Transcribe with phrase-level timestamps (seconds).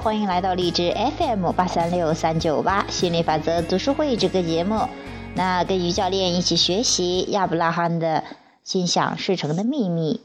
[0.00, 4.88] 欢迎来到荔枝 FM 八三六三九八心理法则读书会这个节目。
[5.34, 8.24] 那跟于教练一起学习亚伯拉罕的
[8.64, 10.20] 心想事成的秘密。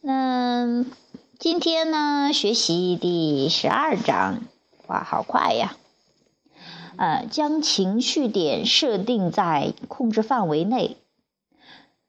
[0.00, 0.84] 那
[1.38, 4.42] 今天呢，学习第十二章，
[4.88, 5.76] 哇，好快呀！
[6.96, 10.96] 呃，将情绪点设定在控制范围内。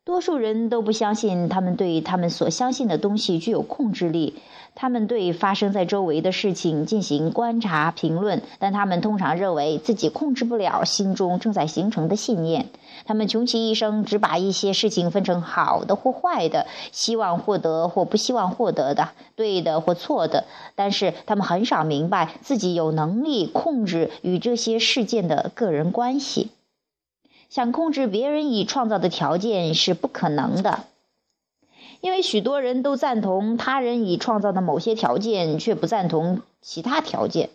[0.08, 4.36] 多数人都不相信他们对他们所相信的东西具有控制力。
[4.74, 12.68] 他们对发生在周围的事情进行观察、评论，但他们通常认为自己控制不了心中正在形成的信念。
[13.06, 20.46] 他们穷其一生只把一些事情分成好的或坏的，希望获得或不希望获得的，对的或错的。
[20.76, 26.52] 但是他们很少明白自己有能力控制与这些事件的个人关系。
[27.50, 30.86] 想控制别人已创造的条件是不可能的。
[32.00, 37.50] 因为许多人都赞同他人已创造的某些条件，却不赞同其他条件，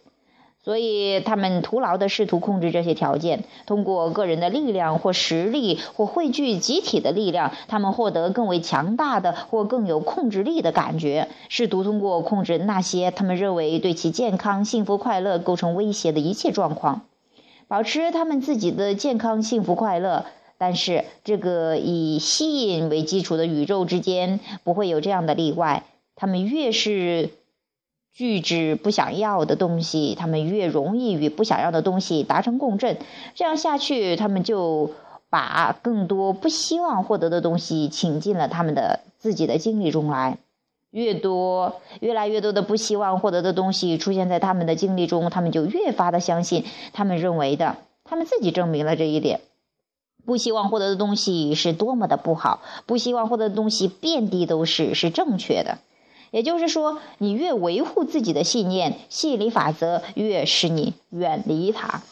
[0.64, 3.44] 所以他们徒劳地试图控制这些条件。
[3.66, 11.28] 通过个人的力量或实力，或汇聚集体的力量，他们获得更为强大的或更有控制力的感觉。
[11.48, 17.02] 试图通过控制那些他们认为对其健康、幸福、快乐构成威胁的一切状况，
[17.72, 20.26] 保持他们自己的健康、幸福、快乐。
[20.58, 25.84] 但是，这个以吸引为基础的宇宙之间不会有这样的例外。
[26.14, 27.30] 他们越是
[28.12, 32.98] 拒之不想要的东西，他们越容易与不想要的东西达成共振。
[33.34, 34.90] 这样下去，他们就
[35.30, 40.36] 把更多不希望获得的东西请进了他们的自己的经历中来。
[40.92, 47.78] 越多、越来越多的不希望获得的东西出现在他们的经历中，他们就越发的相信他们认为的。
[48.04, 49.40] 他们自己证明了这一点。
[50.26, 55.78] 不希望获得的东西是多么的不好，不希望获得的东西遍地都是，是正确的。
[56.30, 62.02] 也就是说，你越维护自己的信念，吸引力法则越使你远离它。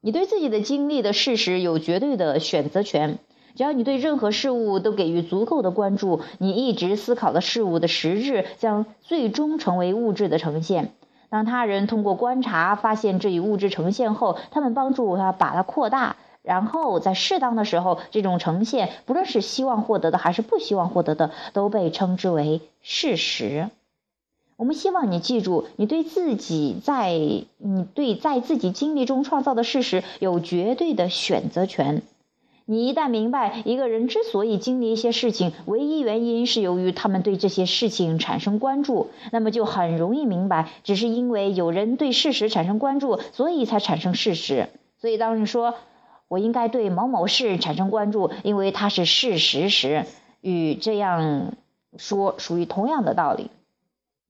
[0.00, 3.18] 你对自己的经历的事实有绝对的选择权。
[3.58, 10.92] 只要你对任何事物都给予足够的关注，你一直思考的事物的实质将最终成为物质的呈现。
[11.28, 16.14] 当他人通过观察发现这一物质呈现后，他们帮助他把它扩大。
[16.44, 23.70] 然后在适当的时候，这种呈现，不论是希望获得的还是不希望获得的，都被称之为事实。
[24.56, 32.02] 我们希望你记住，你对自己在你对在自己经历中创造的事实有绝对的选择权。
[32.70, 44.68] 你一旦明白一个人之所以经历一些事情，唯一原因是由于他们对这些事情产生关注，那么就很容易明白，只是因为有人对事实产生关注，所以才产生事实。
[45.00, 45.74] 所以当你说。
[46.30, 50.04] 我应该对某某事产生关注，因为它是事实时，
[50.42, 51.54] 与这样
[51.96, 53.50] 说属于同样的道理。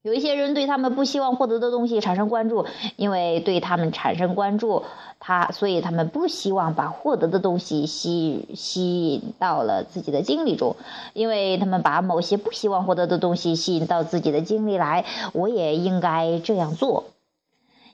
[0.02, 2.66] 有一些人对他们不希望获得的东西产生关注，
[2.96, 4.84] 因为对他们产生关注，
[5.18, 10.76] 他所以他们不希望把获得的东西吸吸引到了自己的经历中，
[11.14, 15.04] 因为他们把某些不希望获得的东西吸引到自己的经历来。
[15.32, 17.04] 我也应该这样做。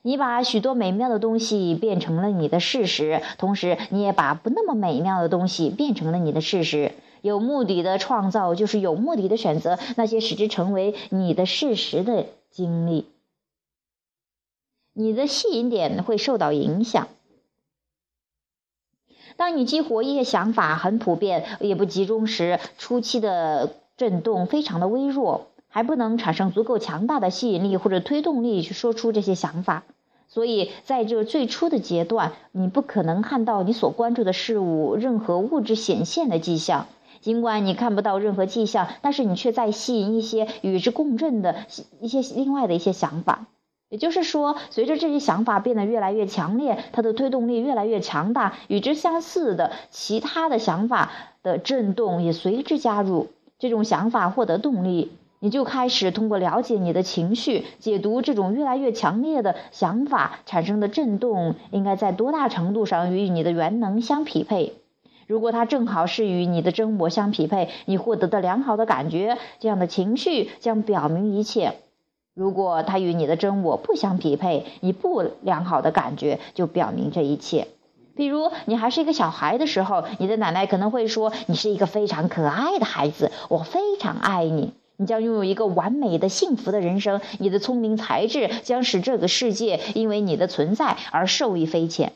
[0.03, 6.93] 你把许多美妙的东西变成了你的事实，同时你也把不那么美妙的东西变成了你的事实。
[7.25, 13.07] 有目的的创造就是有目的的选择那些使之成为你的事实的经历。
[14.93, 17.09] 你的吸引点会受到影响。
[19.37, 29.85] 当你激活一些想法很普遍也不集中时，初期的震动非常的微弱，还不能产生足够强大的吸引力或者推动力去说出这些想法。
[30.29, 36.87] 所以，在这最初的阶段，你不可能看到你所关注的事物任何物质显现的迹象。
[37.25, 41.57] 尽管你看不到任何迹象，但是你却在吸引一些与之共振的
[42.03, 43.47] 一些另外的一些想法。
[43.89, 51.12] 也就是说，随着这些想法变得越来越强烈，它的推动力越来越强大，与之相似的其他的想法
[51.43, 53.29] 的震动也随之加入。
[53.59, 55.11] 这种想法获得动力。
[55.41, 64.75] 你就开始通过了解你的情绪，解读这种越来越强烈的想法产生的震动应该在多大程度上与你的原能相匹配。
[65.26, 71.73] 如果它正好是与你的真我相匹配，你获得的良好的感觉，这样的情绪将表明一切；
[72.35, 77.69] 如果它与你的真我不相匹配，你不良好的感觉就表明这一切。
[78.17, 87.20] 比如，你还是一个小孩的时候，你的奶奶可能会说：“你是一个非常可爱的孩子，我非常爱你。”你将拥有一个完美的、幸福的人生。
[87.41, 92.12] 你的聪明才智将使这个世界因为你的存在而受益匪浅。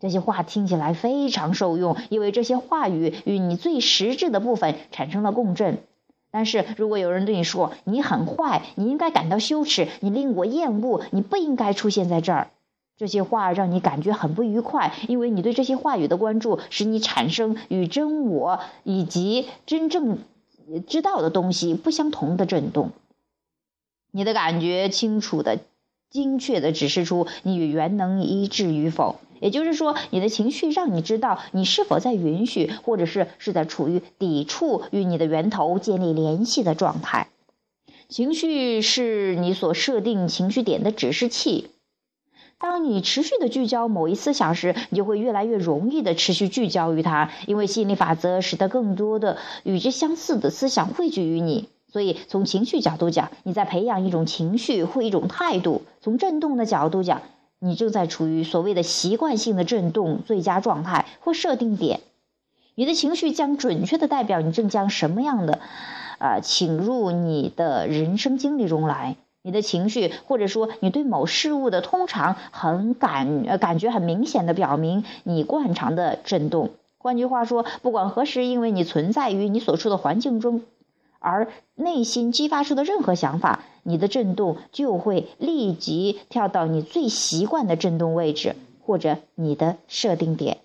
[0.00, 5.78] 这些话听起来非常受用，因为这些话语与你最实质的部分产生了共振。
[6.30, 12.50] 但是如果有人对你说你很坏，你应该感到羞耻，你令我厌恶，你不应该出现在这儿，
[12.96, 20.18] 这些话让你感觉很不愉快，因为你对这些话语的关注使你产生与真我以及真正
[20.86, 22.90] 知道的东西不相同的震动。
[24.10, 25.58] 你的感觉清楚的、
[26.10, 29.16] 精确的指示出你与原能一致与否。
[29.40, 37.28] 也就是说，你的情绪让你知道你是否在允许，或者是是在处于抵触与你的源头建立联系的状态。
[38.08, 41.70] 情绪是你所设定情绪点的指示器。
[42.60, 51.68] 当你持续的聚焦某一思想时，你就会越来越容易的持续聚焦于它，因为吸引力法则使得更多的与之相似的思想汇聚于你。
[51.92, 57.22] 所以，从情绪角度讲，你在培养一种情绪或一种态度；从振动的角度讲，
[57.60, 62.00] 你正在处于所谓的习惯性的振动最佳状态或设定点，
[62.74, 65.58] 你的情绪将准确的代表你正将什么样的，
[66.18, 69.16] 呃，请入你的人生经历中来。
[69.42, 76.70] 你的情绪或者说你对某事物的通常很感呃感觉很明显的表明你惯常的振动。
[76.98, 80.62] 换句话说，不管何时，因为你存在于你所处的环境中。
[81.18, 88.54] 而内心激发出的任何想法，你的振动就会立即跳到你最习惯的振动位置，
[88.84, 90.58] 或者你的设定点。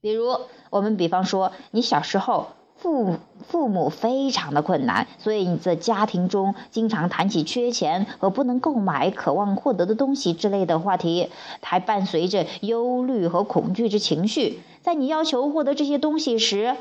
[0.00, 0.38] 比如，
[0.70, 3.16] 我们比方说，你小时候父
[3.48, 11.30] 父母非常的困难，所以你在家庭中经常谈起缺钱和不能购买渴望获得的东西之类的话题，
[11.62, 14.60] 还伴随着忧虑和恐惧之情绪。
[14.82, 16.76] 在你要求获得这些东西时，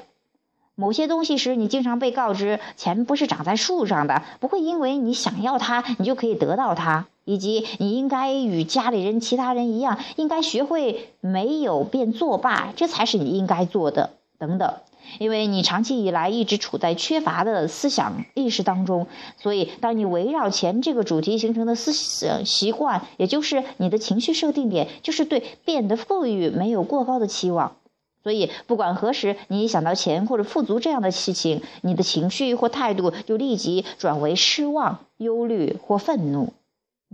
[0.76, 14.74] 某些东西时，你经常被告知钱不是长在树上的，不会因为你想要它，你就可以得到它，以及你应该与家里人、其他人一样，应该学会没有便作罢，这才是你应该做的，等等。
[15.20, 19.06] 因为你长期以来一直处在缺乏的思想意识当中，
[19.38, 27.76] 所以当你围绕钱这个主题形成的思想习惯，也就是你的情绪设定点，就是对变得富裕没有过高的期望。
[28.24, 36.54] 所以，不管何时你一想到钱或者富足这样的事情，你的情绪或态度就立即转为失望、忧虑或愤怒。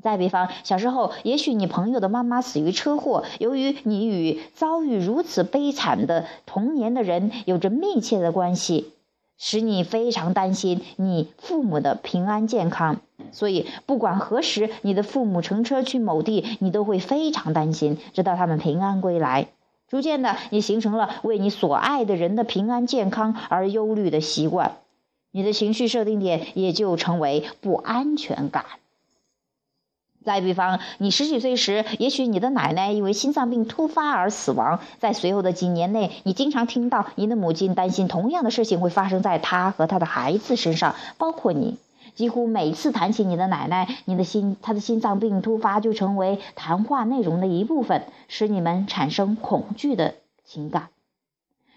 [0.02, 8.94] 再比方，小时候，也许你朋友的妈妈死于车祸，由于你与遭遇如此悲惨的童年的人有着密切的关系，
[9.38, 13.02] 使你非常担心你父母的平安健康。
[13.32, 19.50] 所以，不管何时你的父母乘车去某地，你都会非常担心，直到他们平安归来。
[19.90, 24.78] 逐渐的，你形成了为你所爱的人的平安健康而忧虑的习惯，
[25.32, 28.66] 你的情绪设定点也就成为不安全感。
[30.24, 41.78] 再比方，你十几岁时，也许你的奶奶因为心脏病突发而死亡，在随后的几年内，你经常听到你的母亲担心同样的事情会发生在她和她的孩子身上，包括你。
[42.16, 50.90] 几乎每次谈起你的奶奶，你的心，她的心脏病突发就成为谈话内容的一部分，使你们产生恐惧的情感。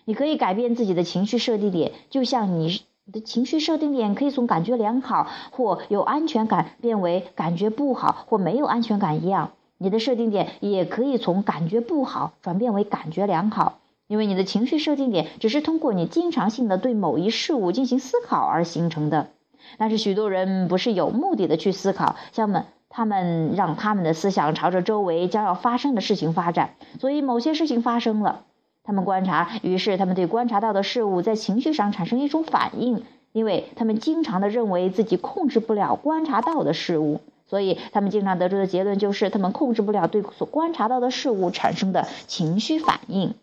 [0.05, 2.83] 你可以改变自己的情绪设定点，就像你
[3.13, 19.29] 的情绪设定点可以从感觉良好或有安全感变为感觉不好或没有安全感一样，你的设定点也可以从感觉不好转变为感觉良好，因为你的情绪设定点只是通过你经常性的对某一事物进行思考而形成的。
[19.79, 28.45] 但是许多人不是有目的的去思考，像们他们让他们的思想朝着周围将要发生的事情发展，所以某些事情发生了，
[28.85, 43.35] 他们观察，于是他们对观察到的事物在情绪上产生一种反应，因为他们经常的认为自己控制不了观察到的事物，所以他们经常得出的结论就是他们控制不了对所观察到的事物产生的情绪反应。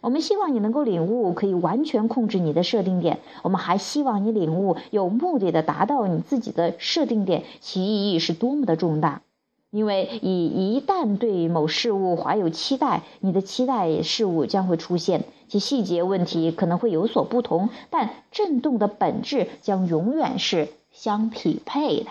[0.00, 3.18] 我们希望你能够领悟，可以完全控制你的设定点。
[3.42, 9.22] 我们还希望你领悟，有目的的达到你自己的设定点，其意义是多么的重大。
[9.70, 22.10] 因为以一旦对某事物怀有期待，你的期待事物将会出现，其细节问题可能会有所不同，但震动的本质将永远是相匹配的。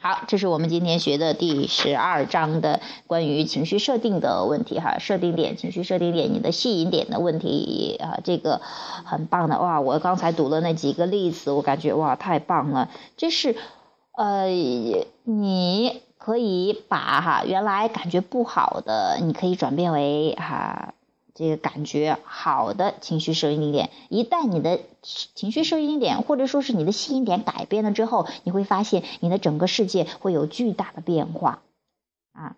[0.00, 8.60] 好，这是我们今天学的第十二章的关于情绪设定的问题哈，设定点、情绪设定点、你的吸引点的问题啊，这个
[9.04, 9.80] 很棒的哇！
[9.80, 12.90] 我刚才读了那几个例子，我感觉哇，太棒了！
[13.16, 13.56] 这是
[14.16, 14.46] 呃，
[15.24, 20.94] 你可以把哈原来感觉不好的，你可以转变为哈。
[21.38, 31.62] 这个感觉好的情绪设定点，一旦你的情绪收音点或者说是你的吸引点改变了之后，你会发现你的整个世界会有巨大的变化，
[32.32, 32.56] 啊，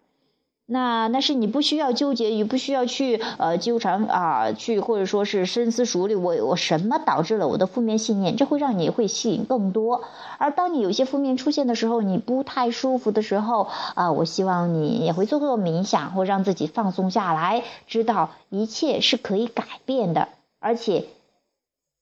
[0.72, 8.36] 那那是你不需要纠结于，不需要去呃纠缠啊，去或者说是深思熟虑，我我什么导致了我的负面信念？
[8.36, 10.02] 这会让你会吸引更多。
[10.38, 20.28] 而当你有些负面出现的时候，你不太舒服的时候啊，我希望你也会做做冥想，或让自己放松下来，知道一切是可以改变的，
[20.60, 21.06] 而且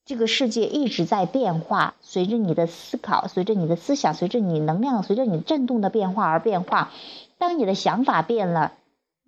[0.09, 6.91] 这个世界一直在变化，随着你的思考，随着你的思想，随着你能量，随着你震动的变化而变化。
[7.37, 8.73] 当你的想法变了，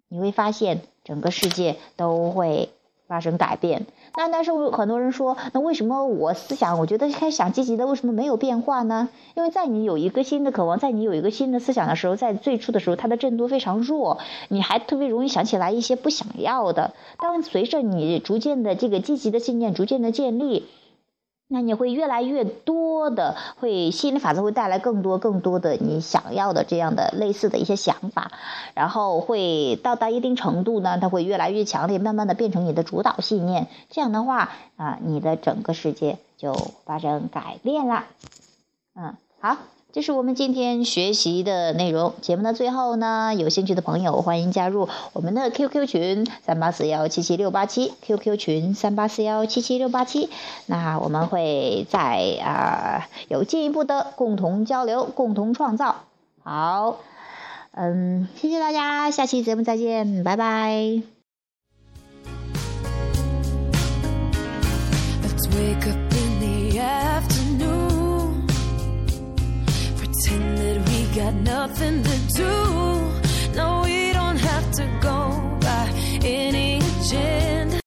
[0.08, 2.70] 你会发现整个世界都会
[3.10, 3.86] 发生改变。
[4.16, 9.08] 那但是很多人说，那为什么我思想我觉得开始想积极的，为什么没有变化呢？
[9.34, 16.94] 因为在你有一个新的渴望，在你有一个新的思想的时候，在最初的时候，它的震度非常弱，你还特别容易想起来一些不想要的。
[17.18, 20.68] 当随着你逐渐的这个积极的信念逐渐的建立。
[21.52, 28.30] 那你会越来越多的，会吸引力法则会带来更多更多的你想要的这样的类似的一些想法，
[28.74, 33.66] 然后会到达一定程度呢，它会越来越强烈，慢慢的变成你的主导信念。
[33.90, 36.54] 这样的话啊，你的整个世界就
[36.84, 38.04] 发生改变了。
[38.94, 39.56] 嗯，好。
[39.92, 42.14] 这是我们今天学习的内容。
[42.20, 50.30] 节目的最后呢，有兴趣的朋友欢迎加入我们的 QQ 群三八四幺七七六八七，QQ 群三八四幺七七六八七。
[50.66, 55.96] 那我们会在啊有进一步的共同交流，共同创造。
[56.44, 56.98] 好，
[57.72, 61.02] 嗯，谢谢大家，下期节目再见，拜拜
[65.50, 67.89] wake up in the afternoon。
[71.14, 72.52] Got nothing to do.
[73.54, 75.18] No, we don't have to go
[75.60, 75.90] by
[76.22, 77.80] any agenda.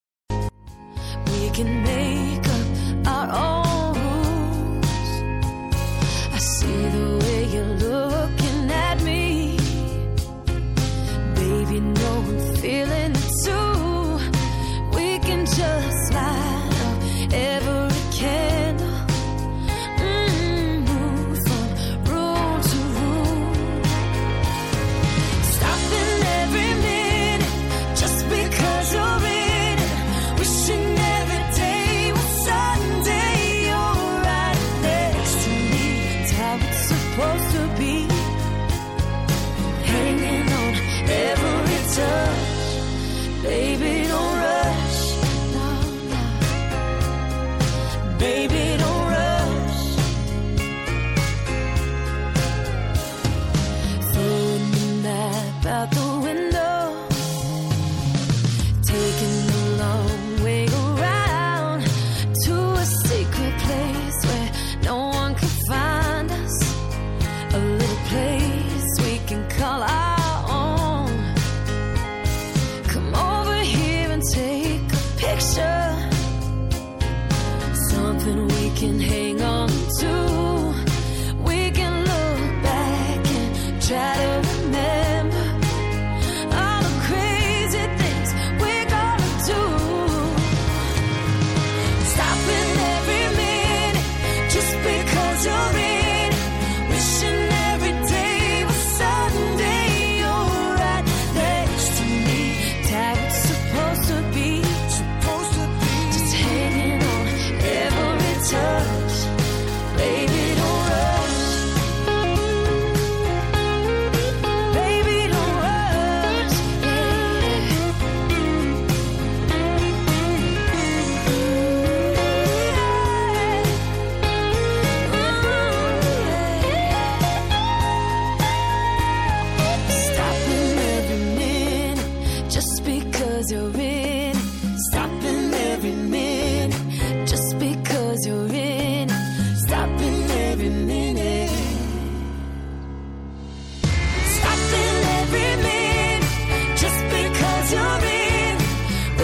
[1.32, 5.10] We can make up our own rules.
[6.34, 7.23] I see the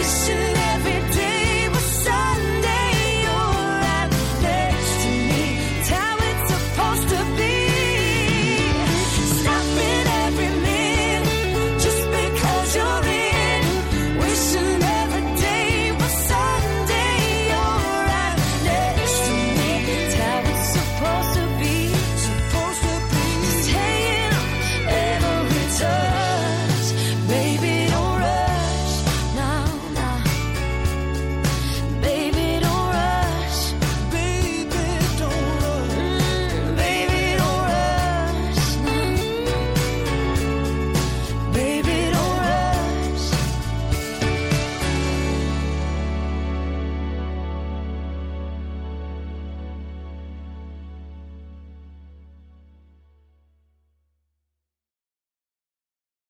[0.00, 0.39] Wish